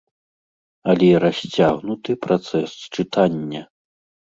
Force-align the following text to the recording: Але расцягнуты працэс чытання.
Але 0.93 1.09
расцягнуты 1.25 2.11
працэс 2.25 2.69
чытання. 2.99 3.61